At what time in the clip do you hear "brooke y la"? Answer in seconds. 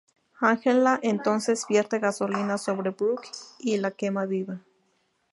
2.89-3.91